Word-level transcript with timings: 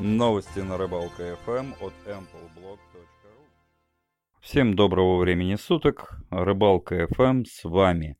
Новости 0.00 0.60
на 0.60 0.78
Рыбалка 0.78 1.36
FM 1.44 1.72
от 1.80 1.92
ampleblog.ru 2.06 2.78
Всем 4.40 4.74
доброго 4.74 5.18
времени 5.18 5.56
суток, 5.56 6.20
Рыбалка 6.30 7.06
FM 7.06 7.44
с 7.44 7.64
вами. 7.64 8.16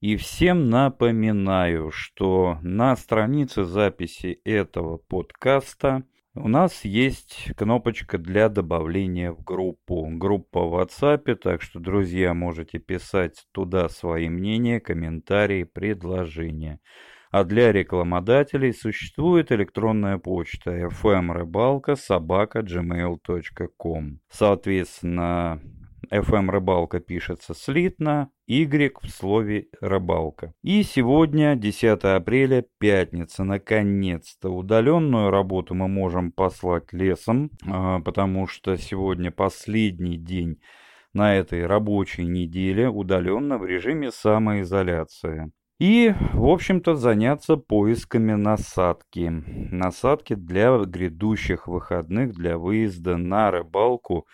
И 0.00 0.16
всем 0.16 0.70
напоминаю, 0.70 1.92
что 1.92 2.58
на 2.62 2.96
странице 2.96 3.62
записи 3.64 4.40
этого 4.44 4.96
подкаста 4.96 6.02
у 6.34 6.48
нас 6.48 6.84
есть 6.84 7.52
кнопочка 7.56 8.18
для 8.18 8.48
добавления 8.48 9.30
в 9.30 9.44
группу. 9.44 10.08
Группа 10.10 10.64
в 10.64 10.74
WhatsApp, 10.74 11.32
так 11.36 11.62
что, 11.62 11.78
друзья, 11.78 12.34
можете 12.34 12.80
писать 12.80 13.46
туда 13.52 13.88
свои 13.88 14.28
мнения, 14.28 14.80
комментарии, 14.80 15.62
предложения. 15.62 16.80
А 17.34 17.42
для 17.42 17.72
рекламодателей 17.72 18.72
существует 18.72 19.50
электронная 19.50 20.18
почта 20.18 20.70
fmrыбалка 20.86 21.96
собака 21.96 22.60
gmail.com. 22.60 24.20
Соответственно, 24.30 25.60
FM 26.12 26.48
рыбалка 26.48 27.00
пишется 27.00 27.52
слитно, 27.54 28.30
Y 28.46 28.92
в 29.02 29.08
слове 29.10 29.66
рыбалка. 29.80 30.54
И 30.62 30.84
сегодня, 30.84 31.56
10 31.56 32.04
апреля, 32.04 32.66
пятница, 32.78 33.42
наконец-то. 33.42 34.50
Удаленную 34.50 35.30
работу 35.30 35.74
мы 35.74 35.88
можем 35.88 36.30
послать 36.30 36.92
лесом, 36.92 37.50
а, 37.66 37.98
потому 37.98 38.46
что 38.46 38.76
сегодня 38.76 39.32
последний 39.32 40.18
день 40.18 40.60
на 41.12 41.34
этой 41.34 41.66
рабочей 41.66 42.26
неделе 42.26 42.88
удаленно 42.88 43.58
в 43.58 43.66
режиме 43.66 44.12
самоизоляции. 44.12 45.50
И, 45.80 46.14
в 46.32 46.46
общем-то, 46.46 46.94
заняться 46.94 47.56
поисками 47.56 48.32
насадки. 48.32 49.28
Насадки 49.28 50.34
для 50.34 50.78
грядущих 50.78 51.66
выходных, 51.66 52.32
для 52.32 52.58
выезда 52.58 53.16
на 53.16 53.50
рыбалку. 53.50 54.26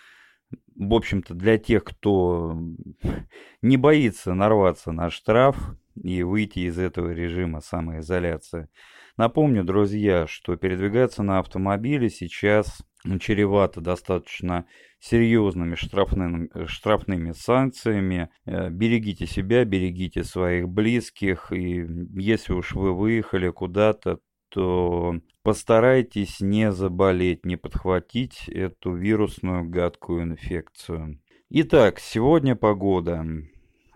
В 0.76 0.94
общем-то, 0.94 1.34
для 1.34 1.56
тех, 1.56 1.84
кто 1.84 2.58
не 3.62 3.76
боится 3.78 4.34
нарваться 4.34 4.92
на 4.92 5.08
штраф 5.08 5.56
и 6.02 6.22
выйти 6.22 6.60
из 6.60 6.78
этого 6.78 7.10
режима 7.10 7.60
самоизоляции. 7.60 8.68
Напомню, 9.16 9.64
друзья, 9.64 10.26
что 10.26 10.56
передвигаться 10.56 11.22
на 11.22 11.38
автомобиле 11.38 12.10
сейчас 12.10 12.82
чревато 13.20 13.80
достаточно 13.80 14.66
серьезными 14.98 15.74
штрафными, 15.74 16.48
штрафными 16.66 17.32
санкциями. 17.32 18.30
Э, 18.44 18.68
берегите 18.70 19.26
себя, 19.26 19.64
берегите 19.64 20.24
своих 20.24 20.68
близких. 20.68 21.52
И 21.52 21.86
если 22.14 22.52
уж 22.52 22.72
вы 22.72 22.94
выехали 22.94 23.50
куда-то, 23.50 24.20
то 24.50 25.14
постарайтесь 25.42 26.40
не 26.40 26.72
заболеть, 26.72 27.44
не 27.44 27.56
подхватить 27.56 28.48
эту 28.48 28.94
вирусную 28.94 29.68
гадкую 29.68 30.24
инфекцию. 30.24 31.20
Итак, 31.50 32.00
сегодня 32.00 32.56
погода. 32.56 33.24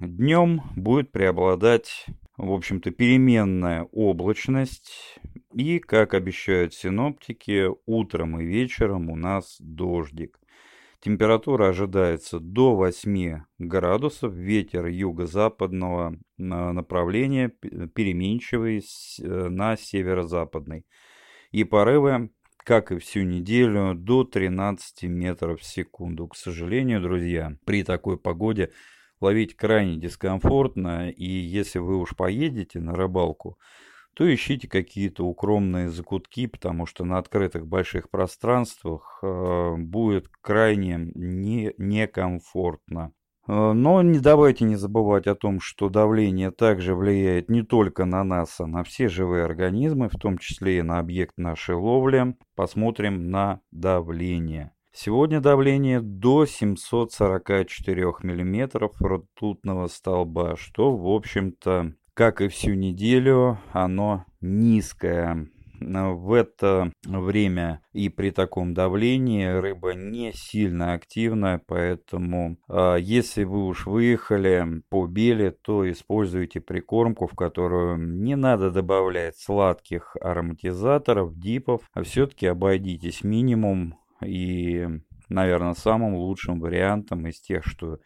Днем 0.00 0.62
будет 0.76 1.12
преобладать 1.12 2.06
в 2.36 2.52
общем-то, 2.52 2.90
переменная 2.90 3.84
облачность. 3.92 5.18
И, 5.54 5.78
как 5.78 6.14
обещают 6.14 6.74
синоптики, 6.74 7.68
утром 7.86 8.40
и 8.40 8.44
вечером 8.44 9.08
у 9.08 9.14
нас 9.14 9.56
дождик. 9.60 10.40
Температура 11.00 11.68
ожидается 11.68 12.40
до 12.40 12.74
8 12.74 13.42
градусов, 13.58 14.32
ветер 14.32 14.86
юго-западного 14.86 16.18
направления, 16.38 17.50
переменчивый 17.50 18.78
э, 18.80 19.48
на 19.48 19.76
северо-западный. 19.76 20.86
И 21.52 21.62
порывы, 21.62 22.30
как 22.56 22.90
и 22.90 22.98
всю 22.98 23.22
неделю, 23.22 23.94
до 23.94 24.24
13 24.24 25.04
метров 25.04 25.60
в 25.60 25.64
секунду. 25.64 26.26
К 26.26 26.36
сожалению, 26.36 27.00
друзья, 27.00 27.56
при 27.64 27.84
такой 27.84 28.18
погоде 28.18 28.72
ловить 29.20 29.54
крайне 29.54 29.98
дискомфортно, 29.98 31.10
и 31.10 31.24
если 31.24 31.78
вы 31.78 31.96
уж 31.96 32.16
поедете 32.16 32.80
на 32.80 32.96
рыбалку, 32.96 33.56
то 34.14 34.32
ищите 34.32 34.68
какие-то 34.68 35.24
укромные 35.24 35.90
закутки, 35.90 36.46
потому 36.46 36.86
что 36.86 37.04
на 37.04 37.18
открытых 37.18 37.66
больших 37.66 38.10
пространствах 38.10 39.18
э, 39.22 39.74
будет 39.76 40.28
крайне 40.40 41.10
не, 41.14 41.74
некомфортно. 41.78 43.12
Э, 43.46 43.72
но 43.72 44.02
не 44.02 44.20
давайте 44.20 44.64
не 44.64 44.76
забывать 44.76 45.26
о 45.26 45.34
том, 45.34 45.60
что 45.60 45.88
давление 45.88 46.50
также 46.50 46.94
влияет 46.94 47.50
не 47.50 47.62
только 47.62 48.04
на 48.04 48.24
нас, 48.24 48.60
а 48.60 48.66
на 48.66 48.84
все 48.84 49.08
живые 49.08 49.44
организмы, 49.44 50.08
в 50.08 50.16
том 50.18 50.38
числе 50.38 50.78
и 50.78 50.82
на 50.82 50.98
объект 50.98 51.36
нашей 51.36 51.74
ловли. 51.74 52.36
Посмотрим 52.54 53.30
на 53.30 53.60
давление. 53.70 54.72
Сегодня 54.96 55.40
давление 55.40 56.00
до 56.00 56.46
744 56.46 58.14
мм 58.22 58.90
ртутного 59.02 59.88
столба, 59.88 60.54
что, 60.56 60.96
в 60.96 61.08
общем-то, 61.08 61.94
как 62.14 62.40
и 62.40 62.48
всю 62.48 62.74
неделю, 62.74 63.58
оно 63.72 64.24
низкое. 64.40 65.48
В 65.80 66.32
это 66.32 66.92
время 67.04 67.82
и 67.92 68.08
при 68.08 68.30
таком 68.30 68.72
давлении 68.72 69.44
рыба 69.44 69.92
не 69.92 70.32
сильно 70.32 70.94
активная, 70.94 71.60
поэтому 71.66 72.56
э, 72.68 72.96
если 73.00 73.44
вы 73.44 73.66
уж 73.66 73.84
выехали 73.84 74.82
по 74.88 75.06
беле, 75.06 75.50
то 75.50 75.90
используйте 75.90 76.60
прикормку, 76.60 77.26
в 77.26 77.34
которую 77.34 77.98
не 77.98 78.34
надо 78.34 78.70
добавлять 78.70 79.36
сладких 79.36 80.16
ароматизаторов, 80.22 81.38
дипов, 81.38 81.82
а 81.92 82.02
все-таки 82.02 82.46
обойдитесь 82.46 83.22
минимум 83.22 83.98
и, 84.24 84.88
наверное, 85.28 85.74
самым 85.74 86.14
лучшим 86.14 86.60
вариантом 86.60 87.26
из 87.26 87.40
тех, 87.40 87.64
что 87.64 87.98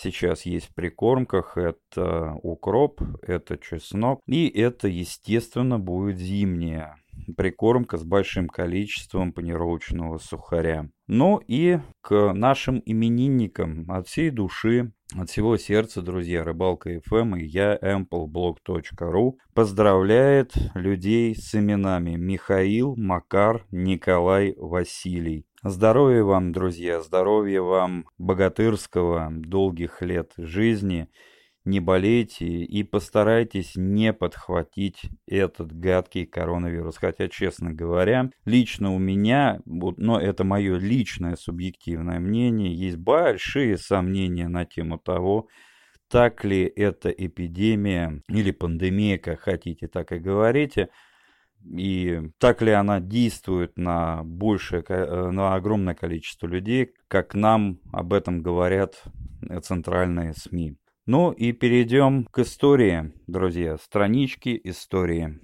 сейчас 0.00 0.46
есть 0.46 0.66
в 0.66 0.74
прикормках, 0.74 1.56
это 1.56 2.38
укроп, 2.42 3.00
это 3.22 3.58
чеснок. 3.58 4.20
И 4.26 4.48
это, 4.48 4.88
естественно, 4.88 5.78
будет 5.78 6.18
зимняя 6.18 6.96
прикормка 7.36 7.96
с 7.96 8.04
большим 8.04 8.48
количеством 8.48 9.32
панировочного 9.32 10.18
сухаря. 10.18 10.90
Ну 11.06 11.40
и 11.46 11.78
к 12.02 12.32
нашим 12.32 12.82
именинникам 12.84 13.90
от 13.90 14.06
всей 14.06 14.30
души, 14.30 14.92
от 15.16 15.28
всего 15.28 15.56
сердца, 15.56 16.02
друзья, 16.02 16.44
Рыбалка 16.44 16.94
FM 16.94 17.40
и 17.40 17.44
я, 17.44 17.76
ampleblog.ru, 17.76 19.32
поздравляет 19.54 20.52
людей 20.74 21.34
с 21.34 21.54
именами 21.54 22.16
Михаил, 22.16 22.94
Макар, 22.96 23.66
Николай, 23.72 24.54
Василий. 24.56 25.46
Здоровья 25.62 26.22
вам, 26.22 26.52
друзья, 26.52 27.02
здоровья 27.02 27.60
вам 27.60 28.06
богатырского, 28.16 29.28
долгих 29.30 30.00
лет 30.00 30.32
жизни. 30.38 31.08
Не 31.64 31.80
болейте 31.80 32.46
и 32.46 32.82
постарайтесь 32.82 33.72
не 33.76 34.12
подхватить 34.12 35.10
этот 35.26 35.72
гадкий 35.72 36.24
коронавирус. 36.24 36.96
Хотя, 36.96 37.28
честно 37.28 37.72
говоря, 37.72 38.30
лично 38.46 38.94
у 38.94 38.98
меня, 38.98 39.60
но 39.66 40.18
это 40.18 40.44
мое 40.44 40.78
личное 40.78 41.36
субъективное 41.36 42.18
мнение, 42.18 42.74
есть 42.74 42.96
большие 42.96 43.76
сомнения 43.76 44.48
на 44.48 44.64
тему 44.64 44.98
того, 44.98 45.48
так 46.08 46.44
ли 46.44 46.64
эта 46.64 47.10
эпидемия 47.10 48.22
или 48.28 48.50
пандемия, 48.50 49.18
как 49.18 49.40
хотите, 49.40 49.86
так 49.86 50.12
и 50.12 50.18
говорите– 50.18 50.88
и 51.64 52.30
так 52.38 52.62
ли 52.62 52.72
она 52.72 53.00
действует 53.00 53.76
на 53.76 54.22
большее, 54.24 54.82
э, 54.88 55.30
на 55.30 55.54
огромное 55.54 55.94
количество 55.94 56.46
людей, 56.46 56.92
как 57.08 57.34
нам 57.34 57.80
об 57.92 58.12
этом 58.12 58.42
говорят 58.42 59.02
центральные 59.62 60.34
СМИ. 60.34 60.76
Ну 61.12 61.32
и 61.32 61.50
перейдем 61.50 62.24
к 62.30 62.38
истории, 62.38 63.12
друзья. 63.26 63.76
Странички 63.78 64.60
истории. 64.62 65.40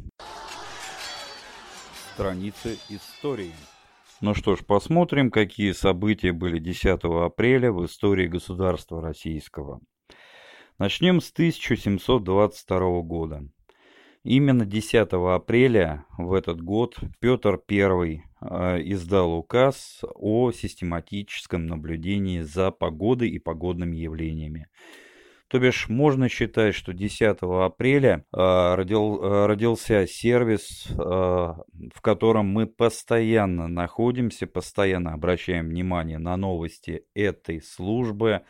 Страницы 2.14 2.78
истории. 2.88 3.50
Ну 4.20 4.32
что 4.34 4.54
ж, 4.54 4.64
посмотрим, 4.64 5.32
какие 5.32 5.72
события 5.72 6.30
были 6.30 6.60
10 6.60 7.00
апреля 7.02 7.72
в 7.72 7.84
истории 7.84 8.28
государства 8.28 9.02
российского. 9.02 9.80
Начнем 10.78 11.20
с 11.20 11.32
1722 11.32 13.00
года. 13.00 13.42
Именно 14.22 14.66
10 14.66 15.08
апреля 15.14 16.04
в 16.16 16.32
этот 16.32 16.60
год 16.60 16.96
Петр 17.18 17.60
I 17.68 18.22
э, 18.40 18.82
издал 18.84 19.32
указ 19.32 20.02
о 20.14 20.52
систематическом 20.52 21.66
наблюдении 21.66 22.42
за 22.42 22.70
погодой 22.70 23.30
и 23.30 23.40
погодными 23.40 23.96
явлениями. 23.96 24.68
То 25.48 25.58
бишь 25.58 25.88
можно 25.88 26.28
считать, 26.28 26.74
что 26.74 26.92
10 26.92 27.38
апреля 27.40 28.24
э, 28.32 28.74
родил, 28.74 29.22
э, 29.22 29.46
родился 29.46 30.06
сервис, 30.06 30.88
в 30.88 32.00
котором 32.00 32.46
мы 32.46 32.66
постоянно 32.66 33.68
находимся, 33.68 34.46
постоянно 34.46 35.12
обращаем 35.12 35.68
внимание 35.68 36.18
на 36.18 36.36
новости 36.36 37.04
этой 37.14 37.62
службы, 37.62 38.42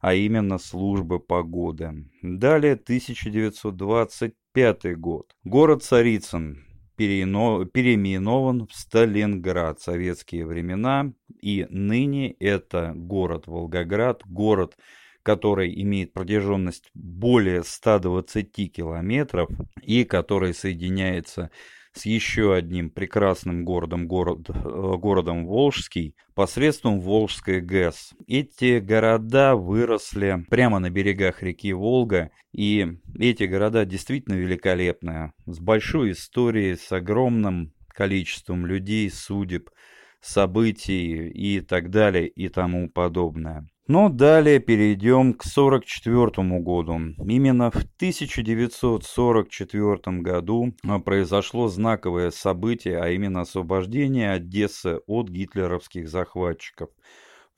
а 0.00 0.14
именно 0.14 0.58
службы 0.58 1.18
погоды. 1.18 2.08
Далее 2.22 2.74
1920 2.74 4.34
Пятый 4.56 4.96
год. 4.96 5.36
Город 5.44 5.82
Царицын. 5.82 6.64
переименован 6.96 8.66
в 8.66 8.74
Сталинград. 8.74 9.80
Советские 9.80 10.46
времена 10.46 11.12
и 11.42 11.66
ныне 11.68 12.32
это 12.40 12.94
город 12.96 13.46
Волгоград, 13.46 14.22
город 14.24 14.78
который 15.26 15.82
имеет 15.82 16.12
протяженность 16.12 16.88
более 16.94 17.64
120 17.64 18.72
километров 18.72 19.50
и 19.82 20.04
который 20.04 20.54
соединяется 20.54 21.50
с 21.92 22.06
еще 22.06 22.54
одним 22.54 22.90
прекрасным 22.90 23.64
городом, 23.64 24.06
город, 24.06 24.48
э, 24.48 24.52
городом 24.54 25.48
Волжский, 25.48 26.14
посредством 26.36 27.00
Волжской 27.00 27.60
ГЭС. 27.60 28.12
Эти 28.28 28.78
города 28.78 29.56
выросли 29.56 30.44
прямо 30.48 30.78
на 30.78 30.90
берегах 30.90 31.42
реки 31.42 31.72
Волга, 31.72 32.30
и 32.52 32.86
эти 33.18 33.44
города 33.44 33.84
действительно 33.84 34.34
великолепные, 34.34 35.32
с 35.46 35.58
большой 35.58 36.12
историей, 36.12 36.76
с 36.76 36.92
огромным 36.92 37.72
количеством 37.88 38.64
людей, 38.64 39.10
судеб, 39.10 39.70
событий 40.20 41.30
и 41.30 41.60
так 41.62 41.90
далее 41.90 42.28
и 42.28 42.48
тому 42.48 42.88
подобное. 42.88 43.66
Но 43.88 44.08
далее 44.08 44.58
перейдем 44.58 45.32
к 45.32 45.44
1944 45.44 46.60
году. 46.60 46.98
Именно 47.24 47.70
в 47.70 47.76
1944 47.76 50.22
году 50.22 50.74
а, 50.84 50.98
произошло 50.98 51.68
знаковое 51.68 52.32
событие, 52.32 52.98
а 52.98 53.10
именно 53.10 53.42
освобождение 53.42 54.32
Одессы 54.32 54.98
от 55.06 55.28
гитлеровских 55.28 56.08
захватчиков. 56.08 56.90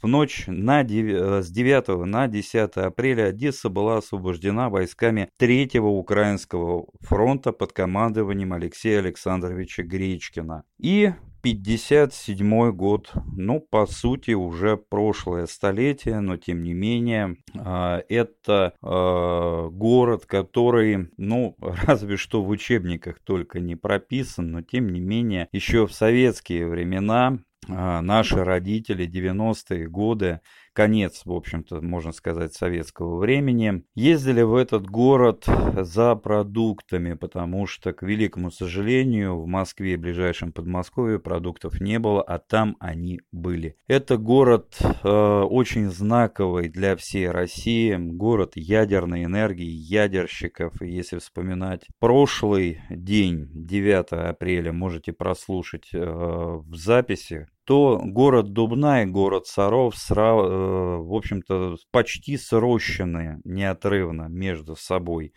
В 0.02 0.06
ночь 0.06 0.44
на 0.46 0.84
9, 0.84 1.14
э, 1.14 1.42
с 1.42 1.50
9 1.50 2.06
на 2.06 2.28
10 2.28 2.76
апреля 2.76 3.28
Одесса 3.28 3.68
была 3.68 3.96
освобождена 3.96 4.68
войсками 4.68 5.28
Третьего 5.38 5.88
Украинского 5.88 6.86
фронта 7.00 7.50
под 7.52 7.72
командованием 7.72 8.52
Алексея 8.52 9.00
Александровича 9.00 9.82
Гречкина. 9.82 10.62
И 10.78 11.10
57 11.42 12.72
год, 12.72 13.12
ну, 13.36 13.60
по 13.60 13.86
сути, 13.86 14.32
уже 14.32 14.76
прошлое 14.76 15.46
столетие, 15.46 16.20
но 16.20 16.36
тем 16.36 16.62
не 16.62 16.74
менее, 16.74 17.36
а, 17.56 18.02
это 18.08 18.74
а, 18.82 19.68
город, 19.68 20.26
который, 20.26 21.10
ну, 21.16 21.56
разве 21.86 22.16
что 22.16 22.42
в 22.42 22.48
учебниках 22.48 23.20
только 23.20 23.60
не 23.60 23.76
прописан, 23.76 24.50
но 24.50 24.62
тем 24.62 24.88
не 24.92 25.00
менее, 25.00 25.48
еще 25.52 25.86
в 25.86 25.92
советские 25.92 26.66
времена 26.66 27.38
а, 27.68 28.00
наши 28.02 28.42
родители 28.44 29.06
90-е 29.06 29.88
годы 29.88 30.40
конец, 30.78 31.22
в 31.24 31.32
общем-то, 31.32 31.80
можно 31.80 32.12
сказать, 32.12 32.54
советского 32.54 33.18
времени, 33.18 33.82
ездили 33.96 34.42
в 34.42 34.54
этот 34.54 34.86
город 34.86 35.44
за 35.74 36.14
продуктами, 36.14 37.14
потому 37.14 37.66
что, 37.66 37.92
к 37.92 38.04
великому 38.04 38.52
сожалению, 38.52 39.40
в 39.40 39.48
Москве 39.48 39.94
и 39.94 39.96
ближайшем 39.96 40.52
Подмосковье 40.52 41.18
продуктов 41.18 41.80
не 41.80 41.98
было, 41.98 42.22
а 42.22 42.38
там 42.38 42.76
они 42.78 43.20
были. 43.32 43.74
Это 43.88 44.18
город 44.18 44.78
э, 44.80 45.08
очень 45.08 45.90
знаковый 45.90 46.68
для 46.68 46.94
всей 46.94 47.28
России, 47.28 47.96
город 47.98 48.52
ядерной 48.54 49.24
энергии, 49.24 49.66
ядерщиков. 49.66 50.80
Если 50.80 51.18
вспоминать 51.18 51.88
прошлый 51.98 52.82
день, 52.88 53.48
9 53.52 54.12
апреля, 54.12 54.72
можете 54.72 55.12
прослушать 55.12 55.88
э, 55.92 55.98
в 55.98 56.76
записи, 56.76 57.48
то 57.68 58.00
город 58.02 58.54
Дубна 58.54 59.02
и 59.02 59.04
город 59.04 59.46
Саров, 59.46 59.94
сра, 59.94 60.30
э, 60.30 60.96
в 61.02 61.14
общем-то, 61.14 61.76
почти 61.90 62.38
срощены 62.38 63.42
неотрывно 63.44 64.22
между 64.30 64.74
собой, 64.74 65.34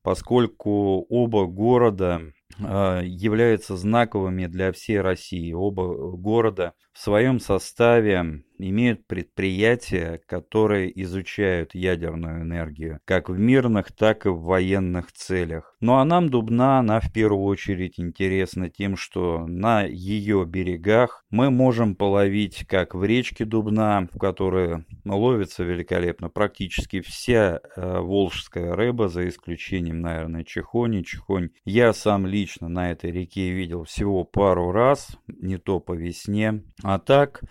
поскольку 0.00 1.04
оба 1.10 1.44
города 1.44 2.22
э, 2.58 3.00
являются 3.04 3.76
знаковыми 3.76 4.46
для 4.46 4.72
всей 4.72 5.02
России. 5.02 5.52
Оба 5.52 6.16
города 6.16 6.72
в 6.94 6.98
своем 6.98 7.40
составе 7.40 8.42
имеют 8.58 9.06
предприятия, 9.06 10.20
которые 10.26 11.02
изучают 11.02 11.74
ядерную 11.74 12.42
энергию, 12.42 13.00
как 13.04 13.28
в 13.28 13.38
мирных, 13.38 13.92
так 13.92 14.26
и 14.26 14.28
в 14.28 14.40
военных 14.40 15.12
целях. 15.12 15.76
Ну 15.80 15.94
а 15.94 16.04
нам 16.04 16.28
Дубна, 16.28 16.78
она 16.78 17.00
в 17.00 17.12
первую 17.12 17.44
очередь 17.44 17.98
интересна 18.00 18.70
тем, 18.70 18.96
что 18.96 19.46
на 19.46 19.84
ее 19.84 20.44
берегах 20.46 21.24
мы 21.30 21.50
можем 21.50 21.94
половить, 21.94 22.66
как 22.66 22.94
в 22.94 23.04
речке 23.04 23.44
Дубна, 23.44 24.08
в 24.12 24.18
которой 24.18 24.84
ловится 25.04 25.62
великолепно 25.64 26.28
практически 26.28 27.00
вся 27.00 27.60
э, 27.76 27.98
волжская 28.00 28.74
рыба, 28.74 29.08
за 29.08 29.28
исключением, 29.28 30.00
наверное, 30.00 30.44
чехони. 30.44 31.04
Чехонь 31.04 31.50
я 31.64 31.92
сам 31.92 32.26
лично 32.26 32.68
на 32.68 32.90
этой 32.90 33.10
реке 33.10 33.50
видел 33.50 33.84
всего 33.84 34.24
пару 34.24 34.72
раз, 34.72 35.18
не 35.26 35.58
то 35.58 35.80
по 35.80 35.92
весне, 35.92 36.62
а 36.82 36.98
так, 36.98 37.42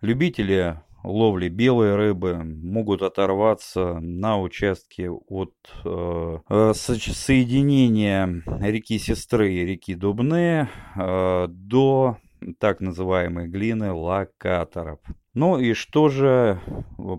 любители 0.00 0.80
ловли 1.04 1.48
белой 1.48 1.94
рыбы 1.94 2.42
могут 2.44 3.02
оторваться 3.02 3.98
на 4.00 4.40
участке 4.40 5.10
от 5.10 5.54
э, 5.84 6.38
э 6.48 6.72
соединения 6.74 8.42
реки 8.60 8.98
Сестры 8.98 9.52
и 9.52 9.64
реки 9.64 9.94
Дубны 9.94 10.68
э, 10.96 11.46
до 11.48 12.18
так 12.58 12.80
называемой 12.80 13.48
глины 13.48 13.92
локаторов. 13.92 15.00
Ну 15.34 15.58
и 15.58 15.72
что 15.72 16.08
же 16.08 16.60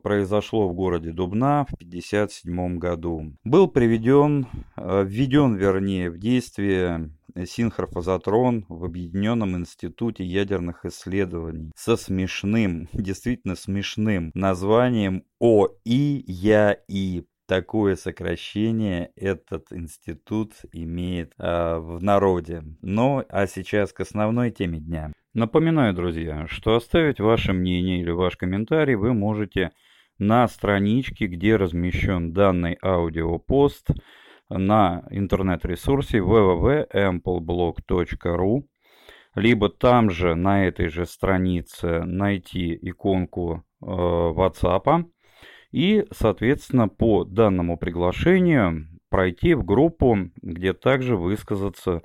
произошло 0.03 0.67
в 0.67 0.73
городе 0.73 1.11
Дубна 1.11 1.65
в 1.69 1.73
1957 1.73 2.77
году? 2.77 3.33
Был 3.43 3.67
приведен, 3.67 4.47
э, 4.75 5.03
введен, 5.05 5.55
вернее, 5.55 6.09
в 6.09 6.17
действие 6.17 7.11
синхрофазотрон 7.45 8.65
в 8.69 8.85
Объединенном 8.85 9.57
институте 9.57 10.23
ядерных 10.23 10.85
исследований 10.85 11.71
со 11.75 11.95
смешным, 11.97 12.89
действительно 12.93 13.55
смешным 13.55 14.31
названием 14.33 15.23
ОИЯИ. 15.39 17.25
Такое 17.47 17.95
сокращение 17.95 19.11
этот 19.15 19.73
институт 19.73 20.53
имеет 20.71 21.33
э, 21.39 21.77
в 21.79 21.99
народе. 21.99 22.61
Но 22.83 23.25
а 23.27 23.47
сейчас 23.47 23.91
к 23.91 24.01
основной 24.01 24.51
теме 24.51 24.79
дня. 24.79 25.11
Напоминаю, 25.33 25.95
друзья, 25.95 26.45
что 26.47 26.75
оставить 26.75 27.19
ваше 27.19 27.53
мнение 27.53 28.01
или 28.01 28.11
ваш 28.11 28.37
комментарий 28.37 28.93
вы 28.93 29.13
можете 29.13 29.71
на 30.19 30.47
страничке, 30.47 31.27
где 31.27 31.55
размещен 31.55 32.33
данный 32.33 32.77
аудиопост 32.83 33.87
на 34.49 35.05
интернет-ресурсе 35.09 36.19
www.ampleblog.ru 36.19 38.63
либо 39.35 39.69
там 39.69 40.09
же 40.09 40.35
на 40.35 40.65
этой 40.65 40.89
же 40.89 41.05
странице 41.05 42.03
найти 42.03 42.77
иконку 42.81 43.63
э, 43.81 43.85
WhatsApp 43.85 45.06
и, 45.71 46.06
соответственно, 46.11 46.89
по 46.89 47.23
данному 47.23 47.77
приглашению 47.77 48.87
пройти 49.09 49.53
в 49.53 49.63
группу, 49.63 50.18
где 50.41 50.73
также 50.73 51.15
высказаться 51.15 52.01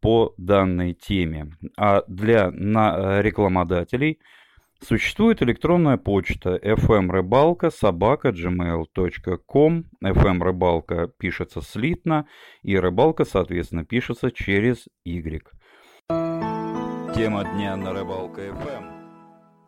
по 0.00 0.32
данной 0.38 0.94
теме. 0.94 1.58
А 1.76 2.02
для 2.06 2.50
на, 2.50 3.20
рекламодателей– 3.20 4.20
Существует 4.82 5.42
электронная 5.42 5.98
почта 5.98 6.56
fmрыбалка 6.56 7.70
собака 7.70 8.30
gmail.com. 8.30 9.84
FM 10.02 10.42
рыбалка 10.42 11.06
пишется 11.18 11.60
слитно, 11.60 12.26
и 12.62 12.78
рыбалка, 12.78 13.24
соответственно, 13.24 13.84
пишется 13.84 14.30
через 14.30 14.86
Y. 15.04 15.42
Тема 16.08 17.44
дня 17.44 17.76
на 17.76 17.92
рыбалка 17.92 18.40
FM. 18.40 19.00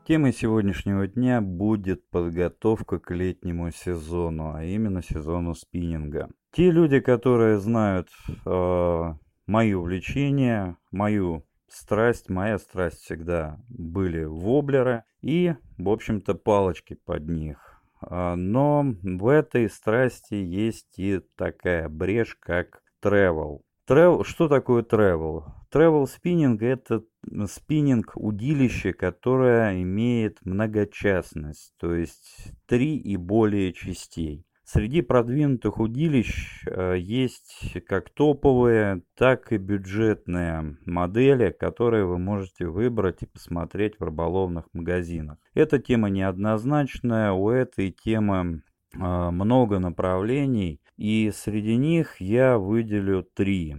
Темой 0.09 0.33
сегодняшнего 0.33 1.07
дня 1.07 1.41
будет 1.41 2.09
подготовка 2.11 2.99
к 2.99 3.15
летнему 3.15 3.71
сезону, 3.71 4.55
а 4.55 4.65
именно 4.65 5.03
сезону 5.03 5.55
спиннинга. 5.55 6.31
Те 6.53 6.71
люди, 6.71 7.01
которые 7.01 7.59
знают 7.59 8.09
э, 8.47 9.15
мои 9.47 9.75
увлечения, 9.75 10.77
мою 10.91 11.45
страсть, 11.73 12.29
моя 12.29 12.59
страсть 12.59 13.03
всегда 13.03 13.59
были 13.69 14.25
воблеры 14.25 15.05
и, 15.21 15.55
в 15.79 15.89
общем-то, 15.89 16.35
палочки 16.35 16.95
под 16.95 17.29
них. 17.29 17.83
А, 18.01 18.37
но 18.37 18.85
в 19.03 19.29
этой 19.29 19.69
страсти 19.71 20.35
есть 20.35 20.99
и 20.99 21.21
такая 21.37 21.89
брешь, 21.89 22.37
как 22.41 22.83
travel. 23.03 23.61
Travel, 23.89 24.25
что 24.25 24.49
такое 24.49 24.83
travel? 24.83 25.45
Travel 25.73 26.07
спиннинг 26.07 26.63
это 26.63 27.03
спиннинг 27.47 28.13
удилище, 28.15 28.93
которое 28.93 29.83
имеет 29.83 30.39
многочастность, 30.45 31.75
то 31.79 31.95
есть 31.95 32.53
три 32.67 32.97
и 32.97 33.17
более 33.17 33.73
частей. 33.73 34.47
Среди 34.73 35.03
продвинутых 35.03 35.79
удилищ 35.79 36.65
э, 36.67 36.97
есть 36.99 37.77
как 37.87 38.09
топовые, 38.09 39.03
так 39.19 39.53
и 39.53 39.59
бюджетные 39.59 40.79
модели, 40.87 41.51
которые 41.51 42.07
вы 42.07 42.19
можете 42.19 42.65
выбрать 42.65 43.23
и 43.23 43.27
посмотреть 43.27 44.01
в 44.01 44.05
рыболовных 44.05 44.65
магазинах. 44.73 45.37
Эта 45.53 45.79
тема 45.79 46.09
неоднозначная, 46.09 47.33
у 47.33 47.51
этой 47.51 47.91
темы 47.91 48.63
э, 48.95 48.99
много 48.99 49.79
направлений, 49.79 50.81
и 50.97 51.31
среди 51.35 51.77
них 51.77 52.19
я 52.19 52.57
выделю 52.57 53.25
три. 53.25 53.77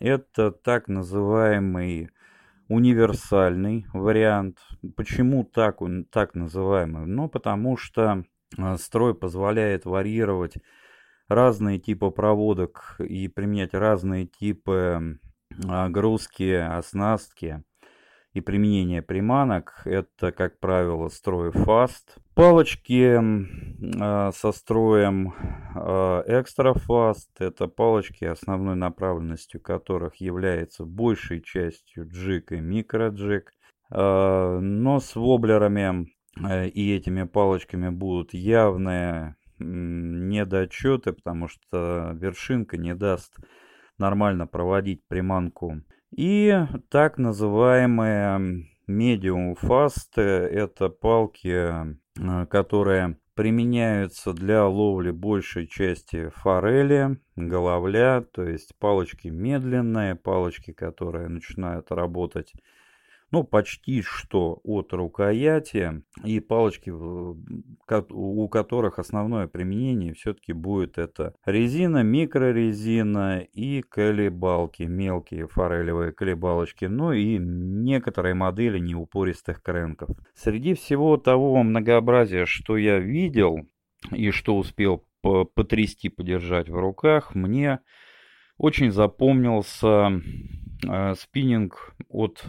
Это 0.00 0.50
так 0.50 0.88
называемый 0.88 2.10
универсальный 2.68 3.86
вариант. 3.94 4.58
Почему 4.96 5.44
так, 5.44 5.78
так 6.10 6.34
называемый? 6.34 7.06
Ну, 7.06 7.30
потому 7.30 7.78
что 7.78 8.26
строй 8.78 9.14
позволяет 9.14 9.84
варьировать 9.84 10.54
разные 11.28 11.78
типы 11.78 12.10
проводок 12.10 12.96
и 12.98 13.28
применять 13.28 13.74
разные 13.74 14.26
типы 14.26 15.18
грузки, 15.50 16.52
оснастки 16.52 17.64
и 18.36 18.40
применение 18.42 19.00
приманок. 19.00 19.80
Это, 19.86 20.30
как 20.30 20.60
правило, 20.60 21.08
строй 21.08 21.50
fast. 21.50 22.18
Палочки 22.34 23.18
э, 23.18 24.32
со 24.32 24.52
строем 24.52 25.32
э, 25.74 26.22
extra 26.28 26.74
fast. 26.74 27.30
Это 27.38 27.66
палочки, 27.66 28.26
основной 28.26 28.76
направленностью 28.76 29.60
которых 29.62 30.16
является 30.16 30.84
большей 30.84 31.40
частью 31.40 32.06
джик 32.08 32.52
и 32.52 32.60
микроджик. 32.60 33.52
Э, 33.90 34.58
но 34.60 35.00
с 35.00 35.16
воблерами 35.16 36.06
и 36.38 36.94
этими 36.94 37.24
палочками 37.24 37.88
будут 37.88 38.34
явные 38.34 39.36
недочеты, 39.58 41.12
потому 41.12 41.48
что 41.48 42.12
вершинка 42.14 42.76
не 42.76 42.94
даст 42.94 43.36
нормально 43.98 44.46
проводить 44.46 45.06
приманку. 45.08 45.82
И 46.10 46.54
так 46.90 47.18
называемые 47.18 48.66
medium 48.88 49.56
fast– 49.60 50.16
это 50.16 50.88
палки, 50.88 51.48
э, 51.48 52.46
которые 52.46 53.18
применяются 53.34 54.32
для 54.32 54.64
ловли 54.66 55.10
большей 55.10 55.66
части 55.66 56.30
форели, 56.36 57.18
головля, 57.36 58.22
то 58.22 58.42
есть 58.42 58.74
палочки 58.78 59.28
медленные, 59.28 60.14
палочки, 60.14 60.72
которые 60.72 61.28
начинают 61.28 61.90
работать 61.90 62.52
ну, 63.36 63.44
почти 63.44 64.00
что 64.00 64.60
от 64.64 64.94
рукояти. 64.94 66.02
И 66.24 66.40
палочки, 66.40 66.88
у 66.88 68.48
которых 68.48 68.98
основное 68.98 69.46
применение 69.46 70.14
все-таки 70.14 70.54
будет 70.54 70.96
это 70.96 71.34
резина, 71.44 72.02
микрорезина 72.02 73.40
и 73.40 73.82
колебалки, 73.82 74.84
мелкие 74.84 75.48
форелевые 75.48 76.12
колебалочки, 76.12 76.86
ну 76.86 77.12
и 77.12 77.36
некоторые 77.36 78.34
модели 78.34 78.78
неупористых 78.78 79.62
кренков. 79.62 80.08
Среди 80.34 80.72
всего 80.72 81.18
того 81.18 81.62
многообразия, 81.62 82.46
что 82.46 82.78
я 82.78 82.98
видел 82.98 83.68
и 84.12 84.30
что 84.30 84.56
успел 84.56 85.04
потрясти, 85.20 86.08
подержать 86.08 86.70
в 86.70 86.78
руках, 86.78 87.34
мне 87.34 87.80
очень 88.56 88.90
запомнился 88.92 90.22
э, 90.88 91.14
спиннинг 91.16 91.94
от 92.08 92.42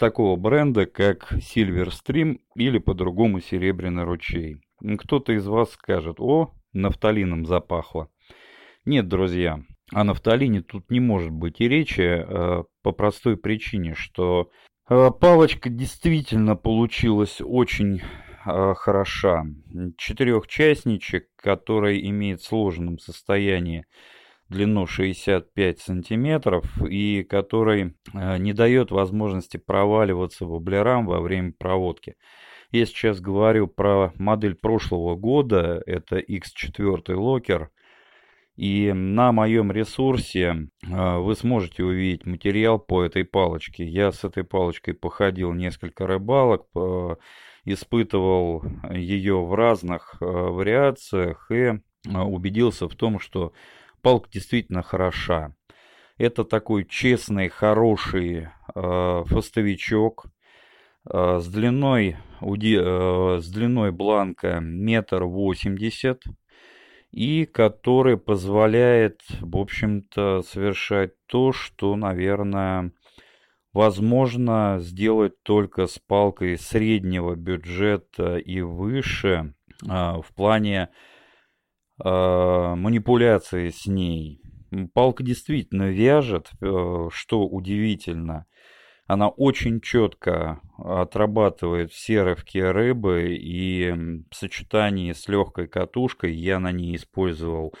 такого 0.00 0.36
бренда, 0.36 0.86
как 0.86 1.32
Silverstream 1.34 2.38
или 2.56 2.78
по-другому 2.78 3.40
Серебряный 3.40 4.04
ручей. 4.04 4.56
Кто-то 4.98 5.32
из 5.34 5.46
вас 5.46 5.72
скажет, 5.72 6.16
о, 6.18 6.54
нафталином 6.72 7.44
запахло. 7.44 8.08
Нет, 8.86 9.08
друзья, 9.08 9.60
о 9.92 10.04
нафталине 10.04 10.62
тут 10.62 10.90
не 10.90 11.00
может 11.00 11.30
быть 11.30 11.60
и 11.60 11.68
речи 11.68 12.00
э, 12.00 12.64
по 12.82 12.92
простой 12.92 13.36
причине, 13.36 13.94
что 13.94 14.50
э, 14.88 15.10
палочка 15.20 15.68
действительно 15.68 16.56
получилась 16.56 17.42
очень 17.44 18.00
э, 18.00 18.74
хороша. 18.74 19.44
Четырехчастничек, 19.98 21.26
который 21.36 22.08
имеет 22.08 22.40
в 22.40 22.46
сложенном 22.46 22.98
состоянии 22.98 23.84
длину 24.50 24.86
65 24.86 25.78
сантиметров 25.78 26.64
и 26.82 27.22
который 27.22 27.94
э, 28.12 28.38
не 28.38 28.52
дает 28.52 28.90
возможности 28.90 29.56
проваливаться 29.56 30.44
воблерам 30.44 31.06
во 31.06 31.20
время 31.20 31.54
проводки. 31.56 32.16
Я 32.72 32.84
сейчас 32.86 33.20
говорю 33.20 33.68
про 33.68 34.12
модель 34.16 34.54
прошлого 34.54 35.16
года, 35.16 35.82
это 35.86 36.18
X4 36.18 37.14
локер. 37.14 37.70
И 38.56 38.92
на 38.92 39.32
моем 39.32 39.72
ресурсе 39.72 40.68
э, 40.82 41.16
вы 41.18 41.34
сможете 41.36 41.84
увидеть 41.84 42.26
материал 42.26 42.78
по 42.78 43.04
этой 43.04 43.24
палочке. 43.24 43.86
Я 43.86 44.10
с 44.10 44.24
этой 44.24 44.44
палочкой 44.44 44.94
походил 44.94 45.52
несколько 45.52 46.06
рыбалок, 46.06 46.66
испытывал 47.64 48.64
ее 48.90 49.44
в 49.44 49.54
разных 49.54 50.16
э, 50.20 50.24
вариациях 50.24 51.50
и 51.50 51.80
убедился 52.06 52.88
в 52.88 52.96
том, 52.96 53.20
что 53.20 53.52
палка 54.02 54.28
действительно 54.30 54.82
хороша. 54.82 55.54
Это 56.18 56.44
такой 56.44 56.84
честный, 56.84 57.48
хороший 57.48 58.48
э, 58.74 59.22
фастовичок 59.26 60.26
э, 61.10 61.38
с 61.40 61.46
длиной, 61.46 62.18
уди, 62.42 62.76
э, 62.78 63.38
с 63.40 63.48
длиной 63.48 63.90
бланка 63.90 64.60
метр 64.60 65.24
восемьдесят 65.24 66.22
и 67.10 67.46
который 67.46 68.18
позволяет, 68.18 69.22
в 69.40 69.56
общем-то, 69.56 70.42
совершать 70.42 71.12
то, 71.26 71.52
что, 71.52 71.96
наверное, 71.96 72.92
возможно 73.72 74.76
сделать 74.80 75.42
только 75.42 75.86
с 75.86 75.98
палкой 75.98 76.58
среднего 76.58 77.34
бюджета 77.34 78.36
и 78.36 78.60
выше 78.60 79.54
э, 79.82 79.86
в 79.86 80.26
плане 80.36 80.90
э, 82.04 82.74
манипуляции 82.76 83.70
с 83.70 83.86
ней. 83.86 84.40
Палка 84.94 85.22
действительно 85.22 85.90
вяжет, 85.90 86.50
э, 86.60 87.08
что 87.12 87.46
удивительно. 87.46 88.46
Она 89.06 89.28
очень 89.28 89.80
четко 89.80 90.60
отрабатывает 90.78 91.90
все 91.90 92.22
рывки 92.22 92.58
рыбы, 92.58 93.34
и 93.34 93.90
в 94.30 94.34
сочетании 94.34 95.12
с 95.12 95.26
легкой 95.26 95.66
катушкой 95.66 96.32
я 96.32 96.60
на 96.60 96.70
ней 96.70 96.94
использовал 96.94 97.74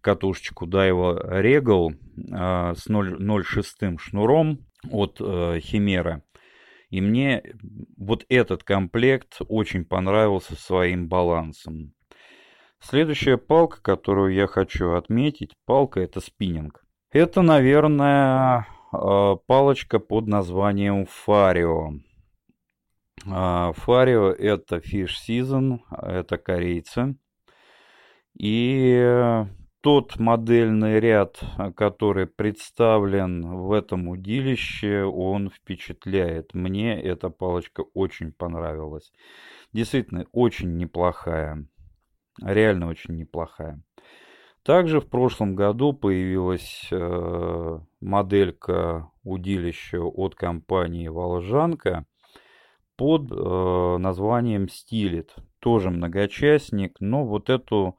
катушечку 0.00 0.66
Daiwa 0.66 1.42
Regal 1.42 1.90
э, 1.92 2.74
с 2.74 2.88
0,6 2.88 3.98
шнуром 3.98 4.66
от 4.90 5.18
э, 5.20 5.60
Химера. 5.60 6.22
И 6.90 7.00
мне 7.00 7.42
вот 7.96 8.26
этот 8.28 8.64
комплект 8.64 9.40
очень 9.48 9.84
понравился 9.84 10.56
своим 10.56 11.08
балансом. 11.08 11.94
Следующая 12.82 13.36
палка, 13.36 13.80
которую 13.80 14.34
я 14.34 14.48
хочу 14.48 14.94
отметить, 14.94 15.54
палка 15.66 16.00
это 16.00 16.20
спиннинг. 16.20 16.84
Это, 17.12 17.40
наверное, 17.40 18.66
а, 18.90 19.36
палочка 19.36 20.00
под 20.00 20.26
названием 20.26 21.06
Фарио. 21.06 21.92
А, 23.24 23.72
Фарио 23.72 24.30
это 24.32 24.78
Fish 24.78 25.12
Season, 25.28 25.78
это 25.92 26.38
корейцы. 26.38 27.16
И 28.36 29.44
тот 29.80 30.18
модельный 30.18 30.98
ряд, 30.98 31.40
который 31.76 32.26
представлен 32.26 33.42
в 33.58 33.72
этом 33.72 34.08
удилище, 34.08 35.04
он 35.04 35.50
впечатляет. 35.50 36.52
Мне 36.52 37.00
эта 37.00 37.30
палочка 37.30 37.84
очень 37.94 38.32
понравилась. 38.32 39.12
Действительно, 39.72 40.26
очень 40.32 40.76
неплохая 40.78 41.68
реально 42.40 42.88
очень 42.88 43.16
неплохая. 43.16 43.82
Также 44.62 45.00
в 45.00 45.08
прошлом 45.08 45.56
году 45.56 45.92
появилась 45.92 46.86
э, 46.92 47.78
моделька 48.00 49.10
удилища 49.24 50.00
от 50.00 50.36
компании 50.36 51.08
Волжанка 51.08 52.06
под 52.96 53.32
э, 53.32 53.96
названием 53.98 54.68
Стилит. 54.68 55.34
Тоже 55.58 55.90
многочастник, 55.90 56.96
но 57.00 57.26
вот 57.26 57.50
эту 57.50 57.98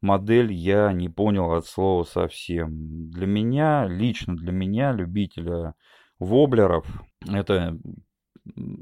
модель 0.00 0.50
я 0.52 0.92
не 0.92 1.10
понял 1.10 1.52
от 1.52 1.66
слова 1.66 2.04
совсем. 2.04 3.10
Для 3.10 3.26
меня, 3.26 3.86
лично 3.86 4.34
для 4.34 4.52
меня, 4.52 4.92
любителя 4.92 5.74
воблеров, 6.18 6.86
это, 7.30 7.78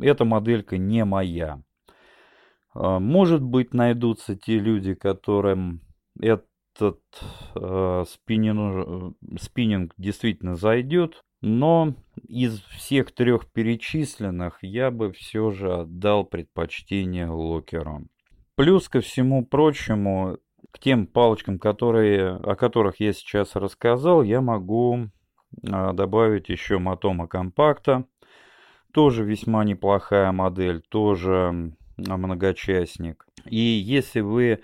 эта 0.00 0.24
моделька 0.24 0.78
не 0.78 1.04
моя. 1.04 1.60
А, 2.78 2.98
может 3.00 3.42
быть, 3.42 3.72
найдутся 3.72 4.36
те 4.36 4.58
люди, 4.58 4.94
которым 4.94 5.80
этот 6.20 6.98
спиннинг, 7.54 9.14
э, 9.22 9.36
спиннинг 9.40 9.94
действительно 9.96 10.56
зайдет, 10.56 11.22
но 11.40 11.94
из 12.28 12.60
всех 12.62 13.12
трех 13.12 13.50
перечисленных 13.50 14.58
я 14.62 14.90
бы 14.90 15.12
все 15.12 15.50
же 15.50 15.72
отдал 15.72 16.24
предпочтение 16.24 17.28
локеру. 17.28 18.06
Плюс 18.56 18.88
ко 18.88 19.00
всему 19.00 19.44
прочему, 19.46 20.38
к 20.70 20.78
тем 20.78 21.06
палочкам, 21.06 21.58
которые, 21.58 22.36
о 22.36 22.56
которых 22.56 23.00
я 23.00 23.12
сейчас 23.12 23.56
рассказал, 23.56 24.22
я 24.22 24.42
могу 24.42 24.98
э, 25.62 25.92
добавить 25.94 26.50
еще 26.50 26.78
Мотома 26.78 27.26
Компакта. 27.26 28.04
Тоже 28.92 29.24
весьма 29.24 29.64
неплохая 29.64 30.32
модель, 30.32 30.82
тоже 30.88 31.74
многочастник. 31.96 33.26
И 33.44 33.56
если 33.56 34.20
вы 34.20 34.60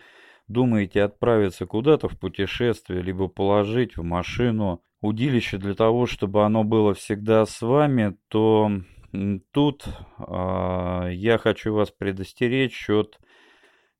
думаете 0.49 1.03
отправиться 1.03 1.67
куда-то 1.67 2.09
в 2.09 2.19
путешествие, 2.19 3.03
либо 3.03 3.29
положить 3.29 3.97
в 3.97 4.03
машину 4.03 4.83
удилище 5.01 5.59
для 5.59 5.75
того, 5.75 6.07
чтобы 6.07 6.45
оно 6.45 6.65
было 6.65 6.95
всегда 6.95 7.45
с 7.47 7.61
вами, 7.62 8.17
то 8.29 8.71
тут 9.51 9.85
э, 10.19 11.09
я 11.12 11.39
хочу 11.39 11.75
вас 11.75 11.91
предостеречь 11.91 12.89
от 12.89 13.19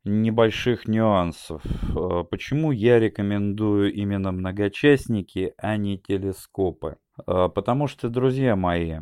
небольших 0.05 0.87
нюансов. 0.89 1.63
Э, 1.65 2.25
почему 2.31 2.71
я 2.71 2.99
рекомендую 2.99 3.93
именно 3.93 4.33
многочастники, 4.33 5.55
а 5.59 5.77
не 5.77 5.99
телескопы? 5.99 6.97
Потому 7.27 7.89
что, 7.89 8.09
друзья 8.09 8.57
мои, 8.57 8.97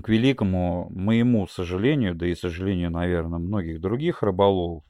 к 0.00 0.08
великому 0.08 0.88
моему 0.90 1.46
сожалению, 1.46 2.14
да 2.14 2.26
и 2.26 2.34
сожалению, 2.34 2.90
наверное, 2.90 3.38
многих 3.38 3.80
других 3.80 4.22
рыболовов, 4.22 4.84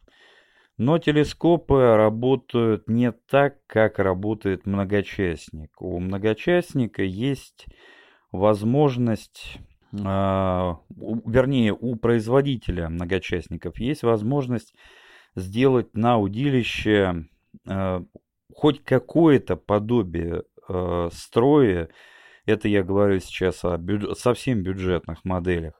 но 0.78 0.98
телескопы 0.98 1.94
работают 1.96 2.88
не 2.88 3.12
так, 3.12 3.56
как 3.66 3.98
работает 3.98 4.64
многочастник. 4.64 5.70
У 5.80 5.98
многочастника 5.98 7.02
есть 7.02 7.66
возможность, 8.30 9.58
э, 9.92 9.96
вернее, 9.96 11.76
у 11.78 11.96
производителя 11.96 12.88
многочастников 12.88 13.78
есть 13.78 14.02
возможность 14.02 14.74
сделать 15.34 15.94
на 15.94 16.18
удилище 16.18 17.26
э, 17.66 18.04
хоть 18.54 18.84
какое-то 18.84 19.56
подобие 19.56 20.44
э, 20.68 21.08
строя, 21.12 21.88
это 22.46 22.68
я 22.68 22.82
говорю 22.82 23.20
сейчас 23.20 23.64
о 23.64 23.76
бюджет, 23.76 24.18
совсем 24.18 24.62
бюджетных 24.62 25.24
моделях, 25.24 25.74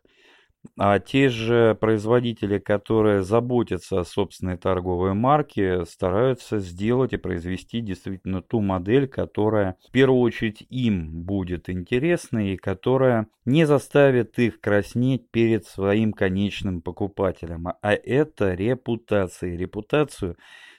а 0.79 1.01
те 1.01 1.29
же 1.29 1.77
производители, 1.81 2.59
которые 2.59 3.23
заботятся 3.23 4.01
о 4.01 4.05
собственной 4.05 4.57
торговой 4.57 5.13
марке, 5.13 5.85
стараются 5.85 6.61
сделать 6.61 7.13
и 7.13 7.17
произвести 7.17 7.81
действительно 7.81 8.43
ту 8.43 8.61
модель, 8.61 9.09
которая 9.09 9.77
в 9.89 9.91
первую 9.91 10.21
очередь 10.21 10.65
им 10.71 11.25
будет 11.25 11.69
интересна 11.69 12.53
и 12.53 12.57
которая 12.57 13.27
не 13.45 13.67
заставит 13.67 14.39
их 14.39 14.61
краснеть 14.61 15.31
перед 15.31 15.67
своим 15.67 16.13
конечным 16.13 16.81
покупателем. 16.81 17.67
А 17.67 17.93
это 17.93 18.55
репутация. 18.55 19.57
Репутацию 19.57 20.37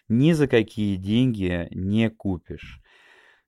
ни 0.07 0.31
за 0.31 0.47
какие 0.47 0.95
деньги 0.95 1.67
не 1.71 2.09
купишь. 2.09 2.82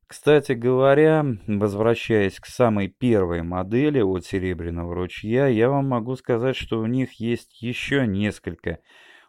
Кстати 0.07 0.51
говоря, 0.51 1.25
возвращаясь 1.47 2.39
к 2.39 2.45
самой 2.45 2.89
первой 2.89 3.41
модели 3.41 4.01
от 4.01 4.23
Серебряного 4.23 4.93
ручья, 4.93 5.47
я 5.47 5.69
вам 5.69 5.89
могу 5.89 6.15
сказать, 6.15 6.55
что 6.55 6.79
у 6.79 6.85
них 6.85 7.19
есть 7.19 7.59
еще 7.61 8.05
несколько 8.05 8.79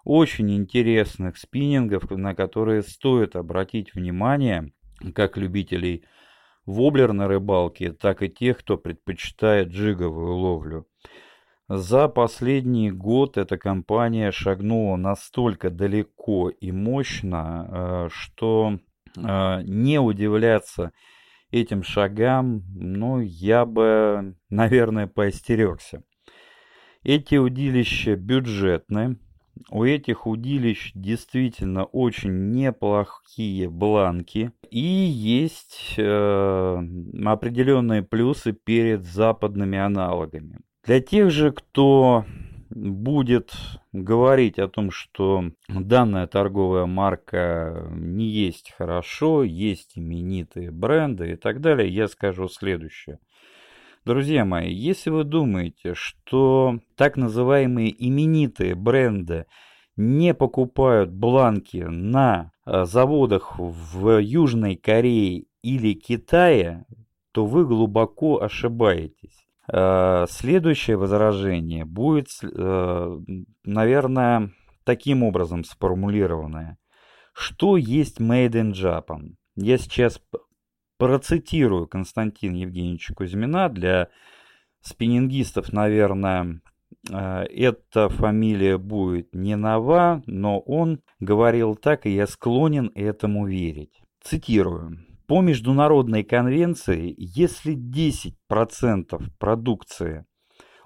очень 0.04 0.54
интересных 0.54 1.38
спиннингов, 1.38 2.10
на 2.10 2.34
которые 2.34 2.82
стоит 2.82 3.36
обратить 3.36 3.94
внимание, 3.94 4.70
как 5.14 5.38
любителей 5.38 6.04
воблер 6.66 7.14
на 7.14 7.26
рыбалке, 7.26 7.92
так 7.92 8.22
и 8.22 8.28
тех, 8.28 8.58
кто 8.58 8.76
предпочитает 8.76 9.68
джиговую 9.68 10.34
ловлю. 10.34 10.86
За 11.68 12.06
последний 12.08 12.90
год 12.92 13.38
эта 13.38 13.56
компания 13.56 14.30
шагнула 14.30 14.96
настолько 14.96 15.70
далеко 15.70 16.50
и 16.50 16.70
мощно, 16.70 17.68
э, 17.68 18.08
что 18.12 18.78
не 19.16 19.98
удивляться 19.98 20.92
этим 21.50 21.82
шагам, 21.82 22.64
ну, 22.74 23.20
я 23.20 23.64
бы, 23.64 24.36
наверное, 24.50 25.06
поостерегся. 25.06 26.02
Эти 27.02 27.36
удилища 27.36 28.16
бюджетные. 28.16 29.16
У 29.70 29.84
этих 29.84 30.26
удилищ 30.26 30.92
действительно 30.94 31.84
очень 31.84 32.50
неплохие 32.50 33.70
бланки. 33.70 34.52
И 34.70 34.80
есть 34.80 35.94
э, 35.96 36.82
определенные 37.24 38.02
плюсы 38.02 38.52
перед 38.52 39.04
западными 39.04 39.78
аналогами. 39.78 40.58
Для 40.84 41.00
тех 41.00 41.30
же, 41.30 41.52
кто 41.52 42.26
будет 42.76 43.54
говорить 43.92 44.58
о 44.58 44.68
том, 44.68 44.90
что 44.90 45.50
данная 45.68 46.26
торговая 46.26 46.86
марка 46.86 47.88
не 47.90 48.26
есть 48.26 48.74
хорошо, 48.76 49.42
есть 49.42 49.92
именитые 49.96 50.70
бренды 50.70 51.32
и 51.32 51.36
так 51.36 51.60
далее, 51.60 51.88
я 51.88 52.06
скажу 52.06 52.48
следующее. 52.48 53.18
Друзья 54.04 54.44
мои, 54.44 54.72
если 54.72 55.10
вы 55.10 55.24
думаете, 55.24 55.94
что 55.94 56.78
так 56.96 57.16
называемые 57.16 57.94
именитые 58.06 58.74
бренды 58.74 59.46
не 59.96 60.34
покупают 60.34 61.10
бланки 61.10 61.78
на 61.78 62.52
э, 62.66 62.84
заводах 62.84 63.58
в 63.58 64.20
Южной 64.20 64.76
Корее 64.76 65.46
или 65.62 65.94
Китае, 65.94 66.84
то 67.32 67.46
вы 67.46 67.66
глубоко 67.66 68.40
ошибаетесь. 68.40 69.45
Э, 69.72 70.26
следующее 70.28 70.96
возражение 70.96 71.84
будет, 71.84 72.28
э, 72.42 73.18
наверное, 73.64 74.52
таким 74.84 75.22
образом 75.22 75.64
сформулированное. 75.64 76.78
Что 77.32 77.76
есть 77.76 78.20
Made 78.20 78.52
in 78.52 78.72
Japan? 78.72 79.34
Я 79.56 79.78
сейчас 79.78 80.20
процитирую 80.98 81.86
Константина 81.88 82.56
Евгеньевича 82.56 83.14
Кузьмина. 83.14 83.68
Для 83.68 84.08
спиннингистов, 84.80 85.72
наверное, 85.72 86.60
э, 87.10 87.44
эта 87.50 88.08
фамилия 88.08 88.78
будет 88.78 89.34
не 89.34 89.56
нова, 89.56 90.22
но 90.26 90.60
он 90.60 91.00
говорил 91.18 91.74
так, 91.74 92.06
и 92.06 92.10
я 92.10 92.26
склонен 92.26 92.92
этому 92.94 93.46
верить. 93.46 94.00
Цитирую. 94.22 95.05
По 95.26 95.40
международной 95.40 96.22
конвенции, 96.22 97.12
если 97.18 97.74
10% 97.74 99.22
продукции 99.40 100.24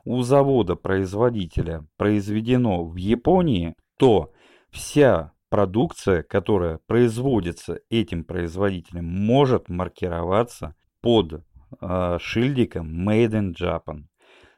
у 0.04 0.22
завода-производителя 0.22 1.86
произведено 1.98 2.86
в 2.86 2.96
Японии, 2.96 3.74
то 3.98 4.32
вся 4.70 5.32
продукция, 5.50 6.22
которая 6.22 6.80
производится 6.86 7.80
этим 7.90 8.24
производителем, 8.24 9.04
может 9.04 9.68
маркироваться 9.68 10.74
под 11.02 11.44
э, 11.80 12.18
шильдиком 12.18 13.06
Made 13.06 13.32
in 13.32 13.52
Japan. 13.54 14.04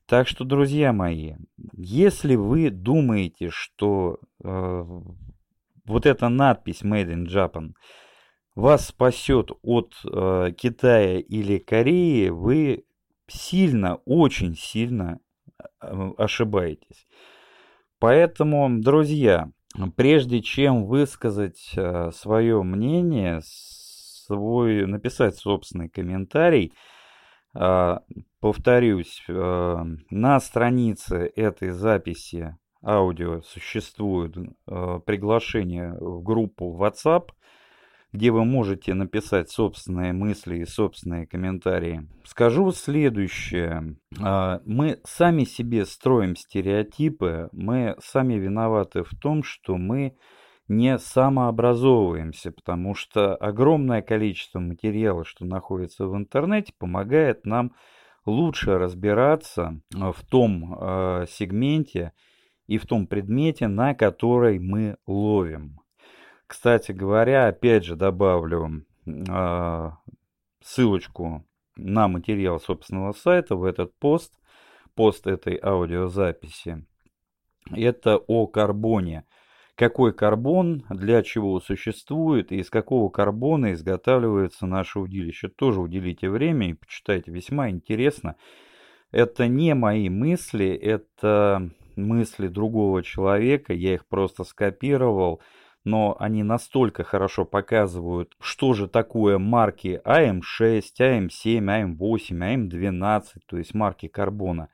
Так 0.06 0.28
что, 0.28 0.44
друзья 0.44 0.92
мои, 0.92 1.34
если 1.72 2.36
вы 2.36 2.70
думаете, 2.70 3.48
что 3.50 4.20
э, 4.44 4.84
вот 5.86 6.06
эта 6.06 6.28
надпись 6.28 6.82
Made 6.82 7.12
in 7.12 7.26
Japan– 7.26 7.72
вас 8.54 8.88
спасет 8.88 9.50
от 9.62 9.94
э, 10.04 10.52
Китая 10.56 11.18
или 11.18 11.58
Кореи, 11.58 12.28
вы 12.28 12.84
сильно, 13.26 13.96
очень 14.04 14.54
сильно 14.54 15.20
э, 15.80 16.10
ошибаетесь. 16.18 17.06
Поэтому, 17.98 18.68
друзья, 18.80 19.50
прежде 19.96 20.42
чем 20.42 20.84
высказать 20.84 21.72
э, 21.76 22.10
свое 22.12 22.62
мнение, 22.62 23.40
свой, 23.42 24.86
написать 24.86 25.36
собственный 25.36 25.88
комментарий, 25.88 26.74
э, 27.54 27.98
повторюсь, 28.40 29.24
э, 29.28 29.84
на 30.10 30.40
странице 30.40 31.32
этой 31.36 31.70
записи 31.70 32.54
аудио 32.84 33.40
существует 33.42 34.36
э, 34.36 35.00
приглашение 35.06 35.94
в 35.98 36.22
группу 36.22 36.76
WhatsApp– 36.78 37.30
где 38.12 38.30
вы 38.30 38.44
можете 38.44 38.94
написать 38.94 39.50
собственные 39.50 40.12
мысли 40.12 40.58
и 40.58 40.66
собственные 40.66 41.26
комментарии. 41.26 42.06
Скажу 42.24 42.70
следующее. 42.72 43.96
А, 44.20 44.60
мы 44.66 45.00
сами 45.04 45.44
себе 45.44 45.86
строим 45.86 46.36
стереотипы, 46.36 47.48
мы 47.52 47.96
сами 48.00 48.34
виноваты 48.34 49.02
в 49.02 49.10
том, 49.18 49.42
что 49.42 49.76
мы 49.76 50.16
не 50.68 50.98
самообразовываемся, 50.98 52.52
потому 52.52 52.94
что 52.94 53.34
огромное 53.34 54.02
количество 54.02 54.58
материала, 54.60 55.24
что 55.24 55.44
находится 55.44 56.06
в 56.06 56.16
интернете, 56.16 56.72
помогает 56.78 57.44
нам 57.44 57.72
лучше 58.24 58.78
разбираться 58.78 59.80
в 59.90 60.16
том 60.28 60.78
э, 60.80 61.26
сегменте 61.28 62.12
и 62.66 62.78
в 62.78 62.86
том 62.86 63.06
предмете, 63.06 63.68
на 63.68 63.94
который 63.94 64.58
мы 64.58 64.96
ловим. 65.06 65.81
Кстати 66.52 66.92
говоря, 66.92 67.46
опять 67.46 67.82
же 67.82 67.96
добавлю 67.96 68.84
э, 69.06 69.90
ссылочку 70.62 71.46
на 71.76 72.08
материал 72.08 72.60
собственного 72.60 73.12
сайта 73.12 73.56
в 73.56 73.64
этот 73.64 73.98
пост, 73.98 74.34
пост 74.94 75.26
этой 75.26 75.58
аудиозаписи. 75.62 76.84
Это 77.74 78.18
о 78.18 78.46
карбоне. 78.48 79.24
Какой 79.76 80.12
карбон, 80.12 80.84
для 80.90 81.22
чего 81.22 81.58
существует 81.58 82.52
и 82.52 82.56
из 82.56 82.68
какого 82.68 83.08
карбона 83.08 83.72
изготавливается 83.72 84.66
наше 84.66 84.98
удилище. 84.98 85.48
Тоже 85.48 85.80
уделите 85.80 86.28
время 86.28 86.68
и 86.68 86.74
почитайте, 86.74 87.30
весьма 87.32 87.70
интересно. 87.70 88.36
Это 89.10 89.48
не 89.48 89.74
мои 89.74 90.10
мысли, 90.10 90.68
это 90.68 91.70
мысли 91.96 92.48
другого 92.48 93.02
человека, 93.02 93.72
я 93.72 93.94
их 93.94 94.06
просто 94.06 94.44
скопировал 94.44 95.40
но 95.84 96.16
они 96.18 96.42
настолько 96.42 97.04
хорошо 97.04 97.44
показывают, 97.44 98.34
что 98.40 98.72
же 98.72 98.88
такое 98.88 99.38
марки 99.38 100.00
IM6, 100.04 100.82
IM7, 101.00 101.96
IM8, 101.96 102.68
IM12, 102.68 103.22
то 103.46 103.56
есть 103.58 103.74
марки 103.74 104.08
карбона. 104.08 104.68